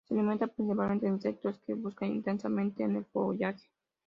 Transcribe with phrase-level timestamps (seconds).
[0.07, 3.69] Se alimenta principalmente de insectos que busca intensamente en el follaje.